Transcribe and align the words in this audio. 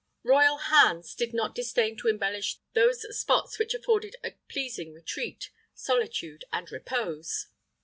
[IX 0.23 0.29
4] 0.29 0.31
Royal 0.31 0.57
hands 0.57 1.13
did 1.13 1.31
not 1.31 1.53
disdain 1.53 1.95
to 1.97 2.07
embellish 2.07 2.57
those 2.73 3.03
spots 3.15 3.59
which 3.59 3.75
afforded 3.75 4.15
a 4.23 4.31
pleasing 4.49 4.93
retreat, 4.93 5.51
solitude, 5.75 6.43
and 6.51 6.71
repose. 6.71 7.49